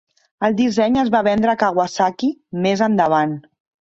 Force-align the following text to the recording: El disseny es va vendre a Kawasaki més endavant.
El 0.47 0.55
disseny 0.59 0.95
es 1.01 1.11
va 1.15 1.19
vendre 1.27 1.51
a 1.51 1.55
Kawasaki 1.63 2.31
més 2.65 2.83
endavant. 2.89 3.37